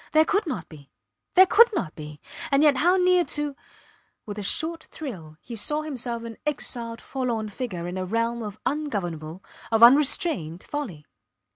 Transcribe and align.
There 0.13 0.25
could 0.25 0.47
not 0.47 0.67
be! 0.67 0.89
There 1.35 1.45
could 1.45 1.69
not 1.75 1.93
be! 1.93 2.19
And 2.49 2.63
yet 2.63 2.77
how 2.77 2.97
near 2.97 3.23
to... 3.23 3.55
With 4.25 4.39
a 4.39 4.41
short 4.41 4.85
thrill 4.85 5.37
he 5.41 5.55
saw 5.55 5.83
himself 5.83 6.23
an 6.23 6.37
exiled 6.43 6.99
forlorn 7.01 7.49
figure 7.49 7.87
in 7.87 7.99
a 7.99 8.05
realm 8.05 8.41
of 8.41 8.59
ungovernable, 8.65 9.43
of 9.71 9.83
unrestrained 9.83 10.63
folly. 10.63 11.05